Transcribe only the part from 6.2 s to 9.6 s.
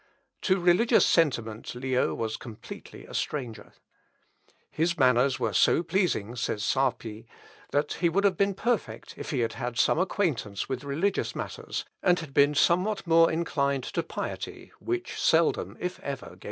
says Sarpi, "that he would have been perfect if he had